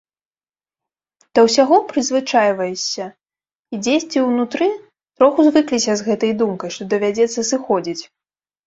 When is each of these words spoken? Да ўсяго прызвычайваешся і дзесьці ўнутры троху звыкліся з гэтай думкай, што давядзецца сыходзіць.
Да 1.37 1.43
ўсяго 1.47 1.75
прызвычайваешся 1.91 3.05
і 3.11 3.75
дзесьці 3.83 4.19
ўнутры 4.31 4.67
троху 5.17 5.39
звыкліся 5.51 5.91
з 6.03 6.11
гэтай 6.11 6.31
думкай, 6.43 6.69
што 6.79 6.91
давядзецца 6.97 7.51
сыходзіць. 7.55 8.03